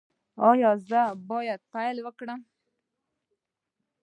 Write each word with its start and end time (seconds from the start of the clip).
ایا 0.49 0.71
زه 0.89 1.01
باید 1.29 1.61
پیل 1.73 1.97
کړم؟ 2.17 2.39